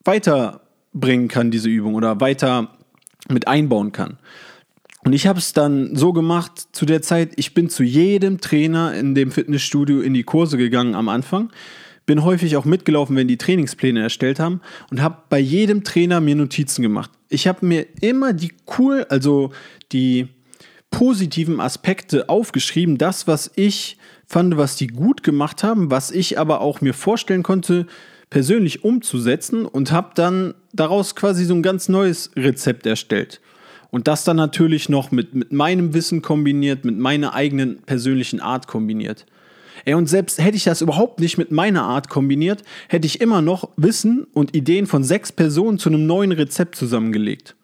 weiterbringen 0.05 1.29
kann, 1.29 1.51
diese 1.51 1.71
Übung 1.71 1.95
oder 1.95 2.21
weiter 2.21 2.77
mit 3.29 3.49
einbauen 3.49 3.93
kann. 3.93 4.19
Und 5.07 5.13
ich 5.13 5.29
habe 5.29 5.39
es 5.39 5.53
dann 5.53 5.95
so 5.95 6.13
gemacht 6.13 6.67
zu 6.73 6.85
der 6.85 7.01
Zeit, 7.01 7.31
ich 7.37 7.55
bin 7.55 7.71
zu 7.71 7.85
jedem 7.85 8.41
Trainer 8.41 8.93
in 8.93 9.15
dem 9.15 9.31
Fitnessstudio 9.31 10.01
in 10.01 10.15
die 10.15 10.25
Kurse 10.25 10.59
gegangen 10.59 10.97
am 10.97 11.09
Anfang, 11.09 11.53
bin 12.07 12.25
häufig 12.25 12.57
auch 12.57 12.65
mitgelaufen, 12.65 13.15
wenn 13.15 13.29
die 13.29 13.37
Trainingspläne 13.37 14.03
erstellt 14.03 14.41
haben 14.41 14.61
und 14.91 15.01
habe 15.01 15.19
bei 15.29 15.39
jedem 15.39 15.85
Trainer 15.85 16.21
mir 16.21 16.35
Notizen 16.35 16.83
gemacht. 16.83 17.13
Ich 17.29 17.47
habe 17.47 17.65
mir 17.65 17.87
immer 18.01 18.33
die 18.33 18.53
cool, 18.79 19.07
also 19.09 19.53
die 19.93 20.27
positiven 20.91 21.61
Aspekte 21.61 22.29
aufgeschrieben, 22.29 22.99
das, 22.99 23.29
was 23.29 23.53
ich 23.55 23.99
fand, 24.27 24.57
was 24.57 24.75
die 24.75 24.89
gut 24.89 25.23
gemacht 25.23 25.63
haben, 25.63 25.89
was 25.89 26.11
ich 26.11 26.37
aber 26.37 26.61
auch 26.61 26.81
mir 26.81 26.95
vorstellen 26.95 27.45
konnte, 27.45 27.87
persönlich 28.29 28.83
umzusetzen 28.83 29.67
und 29.67 29.93
habe 29.93 30.11
dann 30.17 30.55
daraus 30.73 31.15
quasi 31.15 31.45
so 31.45 31.55
ein 31.55 31.63
ganz 31.63 31.89
neues 31.89 32.33
Rezept 32.35 32.87
erstellt. 32.87 33.41
Und 33.91 34.09
das 34.09 34.25
dann 34.25 34.37
natürlich 34.37 34.89
noch 34.89 35.11
mit, 35.11 35.35
mit 35.35 35.53
meinem 35.53 35.95
Wissen 35.95 36.23
kombiniert, 36.23 36.85
mit 36.85 36.99
meiner 36.99 37.35
eigenen 37.35 37.83
persönlichen 37.83 38.41
Art 38.41 38.67
kombiniert. 38.67 39.27
Ey, 39.85 39.95
und 39.95 40.09
selbst 40.09 40.43
hätte 40.43 40.57
ich 40.57 40.65
das 40.65 40.81
überhaupt 40.81 41.21
nicht 41.21 41.39
mit 41.39 41.53
meiner 41.53 41.85
Art 41.85 42.09
kombiniert, 42.09 42.63
hätte 42.89 43.07
ich 43.07 43.21
immer 43.21 43.43
noch 43.43 43.69
Wissen 43.77 44.27
und 44.33 44.57
Ideen 44.57 44.87
von 44.87 45.05
sechs 45.05 45.31
Personen 45.31 45.79
zu 45.79 45.89
einem 45.89 46.07
neuen 46.07 46.33
Rezept 46.33 46.75
zusammengelegt. 46.75 47.55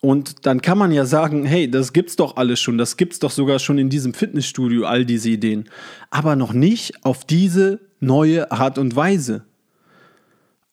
Und 0.00 0.46
dann 0.46 0.62
kann 0.62 0.78
man 0.78 0.92
ja 0.92 1.04
sagen, 1.04 1.44
hey, 1.44 1.68
das 1.68 1.92
gibt's 1.92 2.16
doch 2.16 2.36
alles 2.36 2.60
schon, 2.60 2.78
das 2.78 2.96
gibt's 2.96 3.18
doch 3.18 3.30
sogar 3.30 3.58
schon 3.58 3.78
in 3.78 3.88
diesem 3.88 4.14
Fitnessstudio, 4.14 4.84
all 4.84 5.04
diese 5.04 5.30
Ideen. 5.30 5.68
Aber 6.10 6.36
noch 6.36 6.52
nicht 6.52 7.04
auf 7.04 7.24
diese 7.24 7.80
neue 7.98 8.52
Art 8.52 8.78
und 8.78 8.94
Weise. 8.94 9.44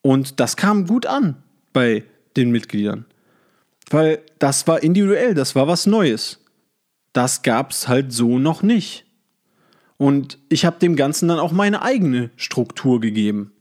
Und 0.02 0.38
das 0.38 0.56
kam 0.56 0.86
gut 0.86 1.06
an 1.06 1.36
bei 1.72 2.04
den 2.36 2.50
Mitgliedern. 2.50 3.06
Weil 3.90 4.20
das 4.38 4.66
war 4.66 4.82
individuell, 4.82 5.34
das 5.34 5.54
war 5.54 5.68
was 5.68 5.86
Neues. 5.86 6.40
Das 7.12 7.42
gab 7.42 7.70
es 7.70 7.88
halt 7.88 8.12
so 8.12 8.38
noch 8.38 8.62
nicht. 8.62 9.04
Und 9.96 10.38
ich 10.48 10.64
habe 10.64 10.78
dem 10.78 10.96
Ganzen 10.96 11.28
dann 11.28 11.38
auch 11.38 11.52
meine 11.52 11.82
eigene 11.82 12.30
Struktur 12.36 13.00
gegeben. 13.00 13.52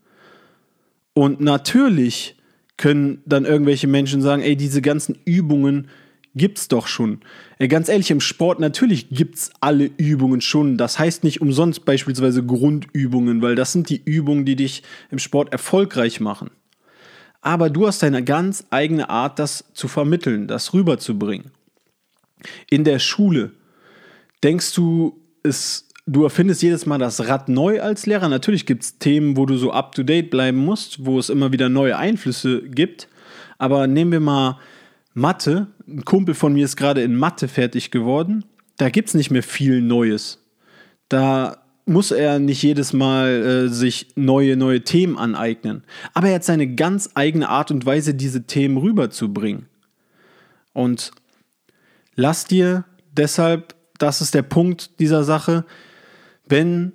Und 1.14 1.40
natürlich 1.40 2.36
können 2.78 3.22
dann 3.26 3.46
irgendwelche 3.46 3.88
Menschen 3.88 4.22
sagen, 4.22 4.42
ey, 4.42 4.58
diese 4.58 4.82
ganzen 4.82 5.18
Übungen 5.24 5.88
gibt's 6.34 6.68
doch 6.68 6.88
schon. 6.88 7.22
Ey, 7.58 7.70
ganz 7.70 7.88
ehrlich, 7.88 8.12
im 8.12 8.20
Sport 8.20 8.60
natürlich 8.60 9.10
gibt's 9.10 9.52
alle 9.62 9.86
Übungen 9.86 10.42
schon. 10.42 10.78
Das 10.78 11.00
heißt 11.00 11.24
nicht 11.24 11.40
umsonst 11.40 11.86
beispielsweise 11.86 12.44
Grundübungen, 12.44 13.42
weil 13.42 13.56
das 13.56 13.72
sind 13.72 13.90
die 13.90 14.02
Übungen, 14.04 14.44
die 14.44 14.58
dich 14.58 14.84
im 15.10 15.20
Sport 15.20 15.54
erfolgreich 15.54 16.20
machen 16.20 16.50
aber 17.46 17.70
du 17.70 17.86
hast 17.86 18.02
deine 18.02 18.24
ganz 18.24 18.66
eigene 18.72 19.08
Art, 19.12 19.38
das 19.38 19.66
zu 19.76 19.88
vermitteln, 19.88 20.48
das 20.48 20.74
rüberzubringen. 20.74 21.52
In 22.72 22.84
der 22.84 22.98
Schule 22.98 23.52
denkst 24.44 24.74
du, 24.74 25.22
es, 25.44 25.88
du 26.08 26.24
erfindest 26.24 26.64
jedes 26.64 26.88
Mal 26.88 26.98
das 26.98 27.28
Rad 27.28 27.48
neu 27.48 27.80
als 27.82 28.08
Lehrer. 28.08 28.30
Natürlich 28.30 28.66
gibt 28.66 28.82
es 28.82 28.98
Themen, 28.98 29.38
wo 29.38 29.46
du 29.46 29.58
so 29.58 29.72
up-to-date 29.72 30.32
bleiben 30.32 30.58
musst, 30.58 31.06
wo 31.06 31.20
es 31.20 31.30
immer 31.30 31.52
wieder 31.52 31.70
neue 31.70 31.96
Einflüsse 32.00 32.64
gibt. 32.64 33.08
Aber 33.60 33.86
nehmen 33.86 34.12
wir 34.12 34.22
mal 34.22 34.58
Mathe. 35.14 35.68
Ein 35.88 36.04
Kumpel 36.04 36.34
von 36.34 36.54
mir 36.54 36.66
ist 36.66 36.78
gerade 36.78 37.04
in 37.04 37.16
Mathe 37.16 37.48
fertig 37.48 37.92
geworden. 37.92 38.44
Da 38.78 38.90
gibt 38.90 39.10
es 39.10 39.14
nicht 39.14 39.30
mehr 39.30 39.44
viel 39.44 39.82
Neues. 39.82 40.44
Da 41.10 41.65
muss 41.86 42.12
er 42.12 42.40
nicht 42.40 42.64
jedes 42.64 42.94
Mal 42.94 43.30
äh, 43.30 43.70
sich 43.70 44.08
neue, 44.16 44.58
neue 44.58 44.82
Themen 44.82 45.18
aneignen. 45.18 45.84
Aber 46.14 46.30
er 46.30 46.36
hat 46.36 46.44
seine 46.44 46.74
ganz 46.74 47.12
eigene 47.14 47.50
Art 47.50 47.72
und 47.72 47.86
Weise, 47.86 48.16
diese 48.16 48.44
Themen 48.44 48.78
rüberzubringen. 48.78 49.68
Und 50.74 51.12
lass 52.16 52.46
dir 52.46 52.86
deshalb, 53.16 53.76
das 53.98 54.22
ist 54.22 54.34
der 54.34 54.42
Punkt 54.42 55.00
dieser 55.00 55.24
Sache, 55.24 55.66
wenn 56.48 56.94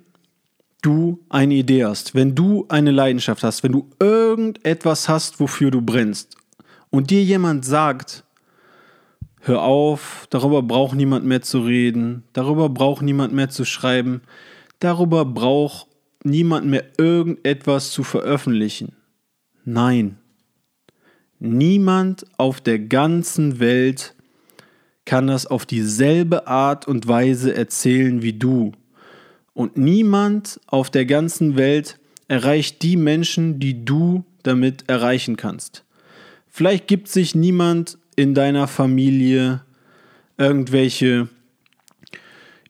du 0.81 1.19
eine 1.29 1.53
Idee 1.53 1.85
hast, 1.85 2.15
wenn 2.15 2.35
du 2.35 2.65
eine 2.69 2.91
Leidenschaft 2.91 3.43
hast, 3.43 3.63
wenn 3.63 3.71
du 3.71 3.89
irgendetwas 3.99 5.07
hast, 5.07 5.39
wofür 5.39 5.71
du 5.71 5.81
brennst 5.81 6.35
und 6.89 7.09
dir 7.09 7.23
jemand 7.23 7.65
sagt, 7.65 8.23
hör 9.41 9.61
auf, 9.61 10.27
darüber 10.29 10.61
braucht 10.61 10.95
niemand 10.95 11.25
mehr 11.25 11.41
zu 11.41 11.61
reden, 11.61 12.23
darüber 12.33 12.69
braucht 12.69 13.01
niemand 13.01 13.33
mehr 13.33 13.49
zu 13.49 13.65
schreiben, 13.65 14.21
darüber 14.81 15.23
braucht 15.23 15.87
niemand 16.23 16.67
mehr 16.67 16.85
irgendetwas 16.97 17.91
zu 17.91 18.03
veröffentlichen. 18.03 18.95
Nein, 19.63 20.17
niemand 21.39 22.25
auf 22.37 22.59
der 22.59 22.79
ganzen 22.79 23.59
Welt 23.59 24.15
kann 25.05 25.27
das 25.27 25.45
auf 25.45 25.65
dieselbe 25.65 26.47
Art 26.47 26.87
und 26.87 27.07
Weise 27.07 27.55
erzählen 27.55 28.21
wie 28.21 28.33
du. 28.33 28.73
Und 29.53 29.77
niemand 29.77 30.59
auf 30.67 30.89
der 30.89 31.05
ganzen 31.05 31.57
Welt 31.57 31.99
erreicht 32.27 32.81
die 32.81 32.97
Menschen, 32.97 33.59
die 33.59 33.83
du 33.83 34.23
damit 34.43 34.89
erreichen 34.89 35.37
kannst. 35.37 35.83
Vielleicht 36.47 36.87
gibt 36.87 37.07
sich 37.07 37.35
niemand 37.35 37.97
in 38.15 38.33
deiner 38.33 38.67
Familie 38.67 39.61
irgendwelche 40.37 41.27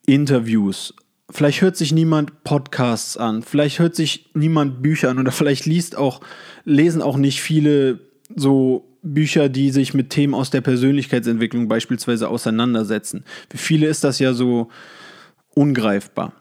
Interviews. 0.05 0.93
Vielleicht 1.31 1.61
hört 1.61 1.77
sich 1.77 1.93
niemand 1.93 2.43
Podcasts 2.43 3.15
an, 3.15 3.41
vielleicht 3.41 3.79
hört 3.79 3.95
sich 3.95 4.29
niemand 4.33 4.81
Bücher 4.81 5.09
an 5.09 5.19
oder 5.19 5.31
vielleicht 5.31 5.65
liest 5.65 5.97
auch, 5.97 6.21
lesen 6.65 7.01
auch 7.01 7.17
nicht 7.17 7.41
viele 7.41 8.00
so 8.35 8.88
Bücher, 9.01 9.50
die 9.50 9.71
sich 9.71 9.93
mit 9.93 10.09
Themen 10.09 10.33
aus 10.33 10.50
der 10.50 10.61
Persönlichkeitsentwicklung 10.61 11.67
beispielsweise 11.67 12.29
auseinandersetzen. 12.29 13.23
Für 13.50 13.57
viele 13.57 13.88
ist 13.88 14.03
das 14.03 14.19
ja 14.19 14.33
so 14.33 14.69
ungreifbar. 15.55 16.33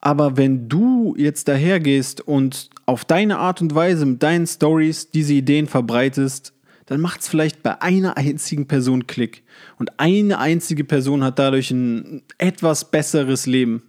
Aber 0.00 0.36
wenn 0.36 0.68
du 0.68 1.14
jetzt 1.18 1.48
dahergehst 1.48 2.20
und 2.20 2.70
auf 2.84 3.04
deine 3.04 3.38
Art 3.38 3.60
und 3.60 3.74
Weise 3.74 4.06
mit 4.06 4.22
deinen 4.22 4.46
Stories 4.46 5.10
diese 5.10 5.34
Ideen 5.34 5.66
verbreitest, 5.66 6.52
dann 6.86 7.00
macht 7.00 7.20
es 7.20 7.28
vielleicht 7.28 7.62
bei 7.62 7.82
einer 7.82 8.16
einzigen 8.16 8.66
Person 8.66 9.06
Klick. 9.06 9.42
Und 9.78 9.98
eine 9.98 10.38
einzige 10.38 10.84
Person 10.84 11.22
hat 11.24 11.38
dadurch 11.38 11.70
ein 11.70 12.22
etwas 12.38 12.90
besseres 12.90 13.46
Leben. 13.46 13.82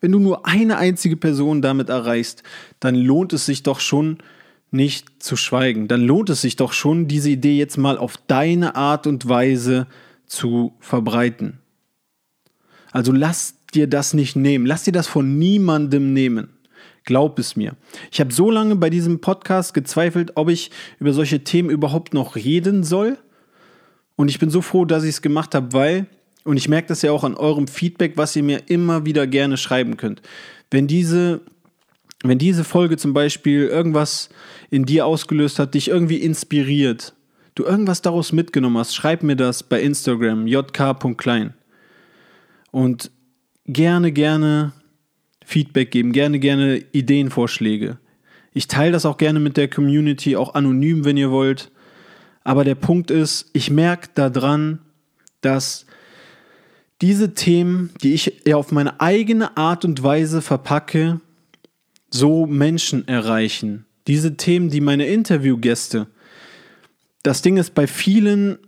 Wenn 0.00 0.12
du 0.12 0.18
nur 0.18 0.46
eine 0.46 0.78
einzige 0.78 1.16
Person 1.16 1.62
damit 1.62 1.88
erreichst, 1.88 2.42
dann 2.80 2.94
lohnt 2.94 3.32
es 3.32 3.46
sich 3.46 3.62
doch 3.62 3.80
schon, 3.80 4.18
nicht 4.70 5.22
zu 5.22 5.36
schweigen. 5.36 5.88
Dann 5.88 6.02
lohnt 6.02 6.30
es 6.30 6.42
sich 6.42 6.56
doch 6.56 6.72
schon, 6.72 7.08
diese 7.08 7.30
Idee 7.30 7.56
jetzt 7.56 7.78
mal 7.78 7.96
auf 7.96 8.16
deine 8.26 8.74
Art 8.76 9.06
und 9.06 9.28
Weise 9.28 9.86
zu 10.26 10.74
verbreiten. 10.80 11.58
Also 12.90 13.12
lass 13.12 13.54
dir 13.74 13.86
das 13.86 14.14
nicht 14.14 14.36
nehmen. 14.36 14.66
Lass 14.66 14.84
dir 14.84 14.92
das 14.92 15.06
von 15.06 15.38
niemandem 15.38 16.12
nehmen. 16.12 16.48
Glaub 17.08 17.38
es 17.38 17.56
mir. 17.56 17.74
Ich 18.12 18.20
habe 18.20 18.34
so 18.34 18.50
lange 18.50 18.76
bei 18.76 18.90
diesem 18.90 19.22
Podcast 19.22 19.72
gezweifelt, 19.72 20.32
ob 20.34 20.50
ich 20.50 20.70
über 21.00 21.14
solche 21.14 21.42
Themen 21.42 21.70
überhaupt 21.70 22.12
noch 22.12 22.36
reden 22.36 22.84
soll. 22.84 23.16
Und 24.14 24.28
ich 24.28 24.38
bin 24.38 24.50
so 24.50 24.60
froh, 24.60 24.84
dass 24.84 25.04
ich 25.04 25.08
es 25.08 25.22
gemacht 25.22 25.54
habe, 25.54 25.72
weil, 25.72 26.06
und 26.44 26.58
ich 26.58 26.68
merke 26.68 26.88
das 26.88 27.00
ja 27.00 27.10
auch 27.10 27.24
an 27.24 27.34
eurem 27.34 27.66
Feedback, 27.66 28.18
was 28.18 28.36
ihr 28.36 28.42
mir 28.42 28.64
immer 28.66 29.06
wieder 29.06 29.26
gerne 29.26 29.56
schreiben 29.56 29.96
könnt. 29.96 30.20
Wenn 30.70 30.86
diese, 30.86 31.40
wenn 32.24 32.36
diese 32.36 32.62
Folge 32.62 32.98
zum 32.98 33.14
Beispiel 33.14 33.62
irgendwas 33.62 34.28
in 34.68 34.84
dir 34.84 35.06
ausgelöst 35.06 35.58
hat, 35.58 35.72
dich 35.72 35.88
irgendwie 35.88 36.18
inspiriert, 36.18 37.14
du 37.54 37.64
irgendwas 37.64 38.02
daraus 38.02 38.32
mitgenommen 38.32 38.76
hast, 38.76 38.94
schreib 38.94 39.22
mir 39.22 39.34
das 39.34 39.62
bei 39.62 39.80
Instagram, 39.80 40.46
jk.klein. 40.46 41.54
Und 42.70 43.10
gerne, 43.64 44.12
gerne 44.12 44.74
Feedback 45.48 45.90
geben, 45.90 46.12
gerne, 46.12 46.38
gerne 46.40 46.84
Ideenvorschläge. 46.92 47.96
Ich 48.52 48.68
teile 48.68 48.92
das 48.92 49.06
auch 49.06 49.16
gerne 49.16 49.40
mit 49.40 49.56
der 49.56 49.68
Community, 49.68 50.36
auch 50.36 50.54
anonym, 50.54 51.06
wenn 51.06 51.16
ihr 51.16 51.30
wollt. 51.30 51.70
Aber 52.44 52.64
der 52.64 52.74
Punkt 52.74 53.10
ist, 53.10 53.48
ich 53.54 53.70
merke 53.70 54.10
daran, 54.14 54.80
dass 55.40 55.86
diese 57.00 57.32
Themen, 57.32 57.88
die 58.02 58.12
ich 58.12 58.42
ja 58.46 58.56
auf 58.56 58.72
meine 58.72 59.00
eigene 59.00 59.56
Art 59.56 59.86
und 59.86 60.02
Weise 60.02 60.42
verpacke, 60.42 61.18
so 62.10 62.44
Menschen 62.44 63.08
erreichen. 63.08 63.86
Diese 64.06 64.36
Themen, 64.36 64.68
die 64.68 64.82
meine 64.82 65.06
Interviewgäste. 65.06 66.08
Das 67.22 67.40
Ding 67.40 67.56
ist 67.56 67.74
bei 67.74 67.86
vielen, 67.86 68.58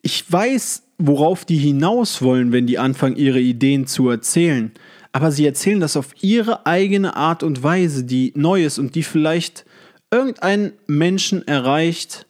ich 0.00 0.24
weiß, 0.32 0.84
worauf 0.96 1.44
die 1.44 1.58
hinaus 1.58 2.22
wollen, 2.22 2.50
wenn 2.50 2.66
die 2.66 2.78
anfangen, 2.78 3.16
ihre 3.16 3.40
Ideen 3.40 3.86
zu 3.86 4.08
erzählen 4.08 4.72
aber 5.12 5.32
sie 5.32 5.46
erzählen 5.46 5.80
das 5.80 5.96
auf 5.96 6.14
ihre 6.22 6.66
eigene 6.66 7.16
Art 7.16 7.42
und 7.42 7.62
Weise, 7.62 8.04
die 8.04 8.32
neu 8.36 8.64
ist 8.64 8.78
und 8.78 8.94
die 8.94 9.02
vielleicht 9.02 9.64
irgendeinen 10.10 10.72
Menschen 10.86 11.46
erreicht, 11.46 12.26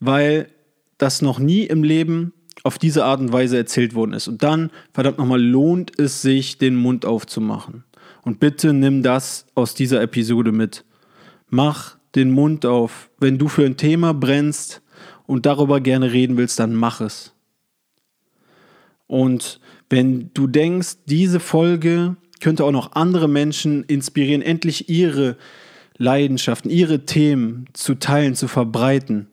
weil 0.00 0.48
das 0.98 1.22
noch 1.22 1.38
nie 1.38 1.64
im 1.64 1.82
Leben 1.82 2.32
auf 2.62 2.78
diese 2.78 3.04
Art 3.04 3.20
und 3.20 3.32
Weise 3.32 3.56
erzählt 3.56 3.94
worden 3.94 4.14
ist. 4.14 4.26
Und 4.28 4.42
dann, 4.42 4.70
verdammt 4.92 5.18
nochmal, 5.18 5.42
lohnt 5.42 5.98
es 5.98 6.22
sich, 6.22 6.56
den 6.56 6.76
Mund 6.76 7.04
aufzumachen. 7.04 7.84
Und 8.22 8.40
bitte 8.40 8.72
nimm 8.72 9.02
das 9.02 9.46
aus 9.54 9.74
dieser 9.74 10.00
Episode 10.00 10.50
mit. 10.50 10.84
Mach 11.50 11.98
den 12.14 12.30
Mund 12.30 12.64
auf. 12.64 13.10
Wenn 13.18 13.36
du 13.38 13.48
für 13.48 13.66
ein 13.66 13.76
Thema 13.76 14.14
brennst 14.14 14.80
und 15.26 15.44
darüber 15.44 15.80
gerne 15.80 16.12
reden 16.12 16.38
willst, 16.38 16.58
dann 16.58 16.74
mach 16.74 17.02
es. 17.02 17.34
Und 19.06 19.60
wenn 19.94 20.30
du 20.34 20.48
denkst, 20.48 20.96
diese 21.06 21.38
Folge 21.38 22.16
könnte 22.40 22.64
auch 22.64 22.72
noch 22.72 22.92
andere 22.92 23.28
Menschen 23.28 23.84
inspirieren, 23.84 24.42
endlich 24.42 24.88
ihre 24.88 25.36
Leidenschaften, 25.98 26.68
ihre 26.68 27.06
Themen 27.06 27.66
zu 27.74 27.94
teilen, 27.94 28.34
zu 28.34 28.48
verbreiten, 28.48 29.28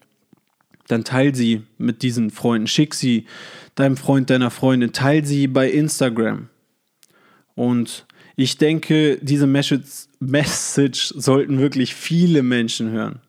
dann 0.88 1.04
teil 1.04 1.34
sie 1.34 1.64
mit 1.80 2.04
diesen 2.04 2.30
Freunden. 2.30 2.68
Schick 2.68 2.94
sie 2.94 3.26
deinem 3.74 3.98
Freund, 3.98 4.30
deiner 4.30 4.52
Freundin, 4.52 4.92
teil 4.92 5.26
sie 5.26 5.48
bei 5.48 5.68
Instagram. 5.68 6.50
Und 7.56 8.06
ich 8.36 8.58
denke, 8.58 9.18
diese 9.20 9.48
Message, 9.48 10.10
Message 10.20 11.12
sollten 11.18 11.58
wirklich 11.58 11.96
viele 11.96 12.44
Menschen 12.44 12.92
hören. 12.92 13.20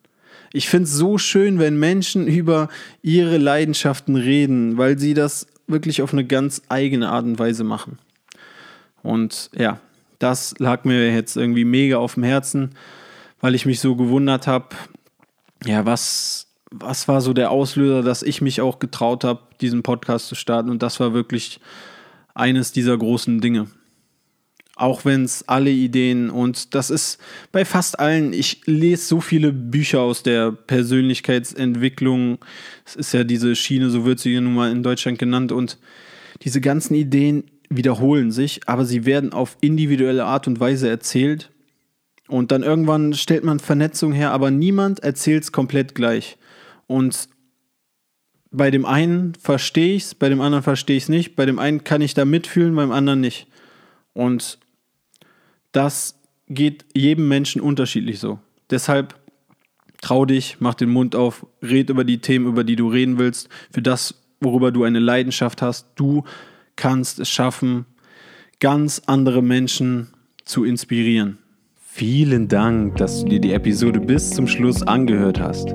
Ich 0.53 0.69
finde 0.69 0.85
es 0.85 0.93
so 0.93 1.17
schön, 1.17 1.59
wenn 1.59 1.79
Menschen 1.79 2.27
über 2.27 2.69
ihre 3.01 3.39
Leidenschaften 3.39 4.17
reden, 4.17 4.77
weil 4.77 4.99
sie 4.99 5.15
das 5.15 5.47
wirklich 5.67 6.03
auf 6.03 6.13
eine 6.13 6.25
ganz 6.25 6.63
eigene 6.69 7.09
Art 7.11 7.25
und 7.25 7.39
Weise 7.39 7.65
machen. 7.65 7.99
Und 9.03 9.51
ja, 9.55 9.81
das 10.19 10.55
lag 10.59 10.85
mir 10.85 11.13
jetzt 11.13 11.37
irgendwie 11.37 11.65
mega 11.65 11.97
auf 11.99 12.15
dem 12.15 12.23
Herzen, 12.23 12.71
weil 13.41 13.55
ich 13.55 13.67
mich 13.67 13.81
so 13.81 13.97
gewundert 13.97 14.47
habe, 14.47 14.69
ja, 15.65 15.85
was, 15.85 16.47
was 16.71 17.09
war 17.09 17.21
so 17.21 17.33
der 17.33 17.51
Auslöser, 17.51 18.03
dass 18.03 18.23
ich 18.23 18.41
mich 18.41 18.61
auch 18.61 18.79
getraut 18.79 19.25
habe, 19.25 19.41
diesen 19.61 19.83
Podcast 19.83 20.29
zu 20.29 20.35
starten. 20.35 20.71
Und 20.71 20.83
das 20.83 21.01
war 21.01 21.13
wirklich 21.13 21.61
eines 22.35 22.73
dieser 22.73 22.97
großen 22.97 23.41
Dinge. 23.41 23.67
Auch 24.75 25.05
wenn 25.05 25.25
es 25.25 25.47
alle 25.49 25.71
Ideen 25.71 26.31
und 26.31 26.75
das 26.75 26.89
ist 26.89 27.21
bei 27.53 27.65
fast 27.65 28.01
allen, 28.01 28.33
ich 28.33 28.63
lese 28.65 29.05
so 29.05 29.21
viele 29.21 29.53
Bücher 29.53 30.01
aus 30.01 30.23
der 30.23 30.51
Persönlichkeitsentwicklung. 30.51 32.39
Es 32.87 32.97
ist 32.97 33.13
ja 33.13 33.23
diese 33.23 33.55
Schiene, 33.55 33.91
so 33.91 34.07
wird 34.07 34.19
sie 34.19 34.41
nun 34.41 34.55
mal 34.55 34.73
in 34.73 34.83
Deutschland 34.83 35.19
genannt. 35.19 35.53
Und 35.53 35.79
diese 36.43 36.63
ganzen 36.63 36.95
Ideen 36.95 37.45
wiederholen 37.69 38.33
sich, 38.33 38.61
aber 38.67 38.87
sie 38.87 39.05
werden 39.05 39.33
auf 39.33 39.59
individuelle 39.61 40.25
Art 40.25 40.47
und 40.47 40.59
Weise 40.59 40.89
erzählt. 40.89 41.51
Und 42.29 42.51
dann 42.51 42.63
irgendwann 42.63 43.13
stellt 43.13 43.45
man 43.45 43.61
Vernetzung 43.61 44.13
her, 44.13 44.31
aber 44.31 44.51
niemand 44.51 45.01
erzählt 45.01 45.43
es 45.43 45.53
komplett 45.53 45.95
gleich. 45.95 46.39
Und 46.87 47.29
bei 48.51 48.71
dem 48.71 48.85
einen 48.85 49.35
verstehe 49.35 49.97
ich 49.97 50.05
es, 50.05 50.15
bei 50.15 50.29
dem 50.29 50.41
anderen 50.41 50.63
verstehe 50.63 50.97
ich 50.97 51.05
es 51.05 51.09
nicht, 51.09 51.37
bei 51.37 51.47
dem 51.47 51.59
einen 51.59 51.85
kann 51.85 52.01
ich 52.01 52.15
da 52.15 52.25
mitfühlen, 52.25 52.75
beim 52.75 52.93
anderen 52.93 53.21
nicht. 53.21 53.49
Und 54.15 54.59
das 55.73 56.19
geht 56.49 56.85
jedem 56.95 57.29
Menschen 57.29 57.61
unterschiedlich 57.61 58.19
so. 58.19 58.39
Deshalb 58.71 59.15
trau 60.01 60.27
dich, 60.27 60.57
mach 60.61 60.75
den 60.75 60.91
Mund 60.91 61.17
auf, 61.17 61.47
red 61.63 61.91
über 61.91 62.05
die 62.05 62.19
Themen, 62.19 62.47
über 62.47 62.65
die 62.65 62.77
du 62.77 62.89
reden 62.89 63.19
willst, 63.19 63.49
für 63.71 63.83
das, 63.83 64.15
worüber 64.41 64.71
du 64.73 64.85
eine 64.85 64.99
Leidenschaft 64.99 65.63
hast. 65.63 65.89
Du 65.95 66.25
kannst 66.77 67.19
es 67.21 67.31
schaffen, 67.31 67.87
ganz 68.61 69.03
andere 69.07 69.43
Menschen 69.43 70.09
zu 70.45 70.65
inspirieren. 70.65 71.39
Vielen 71.81 72.49
Dank, 72.49 72.97
dass 72.97 73.21
du 73.21 73.29
dir 73.29 73.41
die 73.41 73.53
Episode 73.53 74.01
bis 74.01 74.31
zum 74.31 74.47
Schluss 74.47 74.83
angehört 74.83 75.41
hast. 75.41 75.75